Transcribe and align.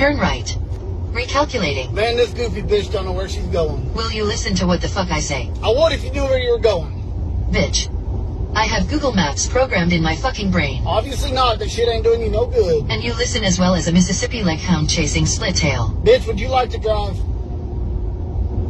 Turn 0.00 0.16
right. 0.16 0.46
Recalculating. 1.12 1.92
Man, 1.92 2.16
this 2.16 2.32
goofy 2.32 2.62
bitch 2.62 2.90
don't 2.90 3.04
know 3.04 3.12
where 3.12 3.28
she's 3.28 3.44
going. 3.48 3.92
Will 3.92 4.10
you 4.10 4.24
listen 4.24 4.54
to 4.54 4.66
what 4.66 4.80
the 4.80 4.88
fuck 4.88 5.10
I 5.10 5.20
say? 5.20 5.50
I 5.62 5.68
would 5.68 5.92
if 5.92 6.02
you 6.02 6.10
knew 6.10 6.22
where 6.22 6.38
you 6.38 6.52
were 6.52 6.58
going. 6.58 6.90
Bitch. 7.50 7.94
I 8.56 8.64
have 8.64 8.88
Google 8.88 9.12
Maps 9.12 9.46
programmed 9.46 9.92
in 9.92 10.02
my 10.02 10.16
fucking 10.16 10.50
brain. 10.50 10.84
Obviously 10.86 11.32
not. 11.32 11.58
That 11.58 11.70
shit 11.70 11.86
ain't 11.86 12.02
doing 12.02 12.22
you 12.22 12.30
no 12.30 12.46
good. 12.46 12.90
And 12.90 13.04
you 13.04 13.12
listen 13.12 13.44
as 13.44 13.58
well 13.58 13.74
as 13.74 13.88
a 13.88 13.92
Mississippi 13.92 14.42
leg 14.42 14.58
hound 14.58 14.88
chasing 14.88 15.26
split 15.26 15.54
tail. 15.54 15.90
Bitch, 16.02 16.26
would 16.26 16.40
you 16.40 16.48
like 16.48 16.70
to 16.70 16.78
drive? 16.78 17.18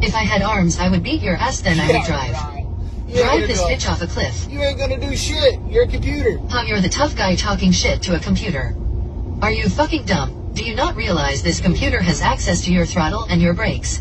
If 0.03 0.13
I 0.13 0.23
had 0.25 0.41
arms, 0.41 0.79
I 0.79 0.89
would 0.89 1.01
beat 1.01 1.21
your 1.21 1.37
ass 1.37 1.61
then 1.61 1.79
I 1.79 1.87
would 1.87 1.93
Yeah, 1.95 2.07
drive. 2.07 2.33
right. 2.33 2.65
Drive 3.07 3.47
this 3.47 3.61
it. 3.61 3.79
bitch 3.79 3.89
off 3.89 4.01
a 4.01 4.07
cliff. 4.07 4.47
You 4.49 4.61
ain't 4.63 4.77
gonna 4.77 4.99
do 4.99 5.15
shit. 5.15 5.61
You're 5.69 5.85
a 5.85 5.87
computer. 5.87 6.39
How 6.49 6.63
you're 6.63 6.81
the 6.81 6.89
tough 6.89 7.15
guy 7.15 7.35
talking 7.37 7.71
shit 7.71 8.01
to 8.01 8.17
a 8.17 8.19
computer. 8.19 8.75
Are 9.41 9.51
you 9.53 9.69
fucking 9.69 10.03
dumb? 10.03 10.40
Do 10.53 10.65
you 10.65 10.75
not 10.75 10.95
realize 10.95 11.41
this 11.41 11.61
computer 11.61 12.01
has 12.01 12.21
access 12.21 12.61
to 12.65 12.73
your 12.73 12.85
throttle 12.85 13.25
and 13.29 13.41
your 13.41 13.53
brakes? 13.53 13.99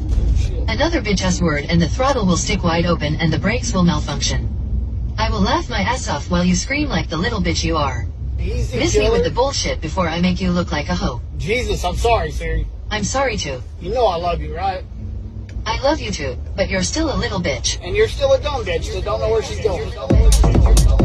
Another 0.66 1.00
bitch 1.00 1.22
ass 1.22 1.40
word 1.40 1.64
and 1.68 1.80
the 1.80 1.88
throttle 1.88 2.26
will 2.26 2.36
stick 2.36 2.64
wide 2.64 2.86
open 2.86 3.14
and 3.16 3.32
the 3.32 3.38
brakes 3.38 3.72
will 3.72 3.84
malfunction. 3.84 5.14
I 5.16 5.30
will 5.30 5.40
laugh 5.40 5.70
my 5.70 5.80
ass 5.80 6.08
off 6.08 6.28
while 6.28 6.44
you 6.44 6.56
scream 6.56 6.88
like 6.88 7.08
the 7.08 7.16
little 7.16 7.40
bitch 7.40 7.62
you 7.62 7.76
are. 7.76 8.06
Easy, 8.40 8.78
Miss 8.78 8.96
me 8.96 9.10
with 9.10 9.22
the 9.22 9.30
bullshit 9.30 9.80
before 9.80 10.08
I 10.08 10.20
make 10.20 10.40
you 10.40 10.50
look 10.50 10.72
like 10.72 10.88
a 10.88 10.94
hoe. 10.94 11.20
Jesus, 11.38 11.84
I'm 11.84 11.96
sorry, 11.96 12.32
Siri. 12.32 12.66
I'm 12.90 13.04
sorry 13.04 13.36
too. 13.36 13.62
You 13.80 13.94
know 13.94 14.06
I 14.06 14.16
love 14.16 14.40
you, 14.40 14.56
right? 14.56 14.82
I 15.66 15.80
love 15.82 16.00
you 16.00 16.10
too, 16.10 16.36
but 16.56 16.68
you're 16.68 16.82
still 16.82 17.14
a 17.14 17.16
little 17.16 17.40
bitch. 17.40 17.78
And 17.82 17.94
you're 17.94 18.08
still 18.08 18.32
a 18.32 18.40
dumb 18.40 18.64
bitch 18.64 18.92
that 18.92 19.04
don't 19.04 19.20
know 19.20 19.30
where 19.30 19.42
she's 19.42 19.60
going. 19.60 20.99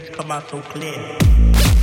Come 0.00 0.32
out 0.32 0.50
so 0.50 0.60
clear. 0.60 1.73